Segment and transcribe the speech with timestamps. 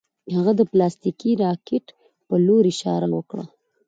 [0.35, 1.85] هغه د پلاستیکي راکټ
[2.27, 3.45] په لور اشاره وکړه